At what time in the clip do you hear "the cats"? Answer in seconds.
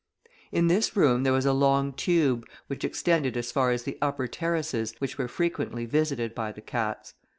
6.51-7.13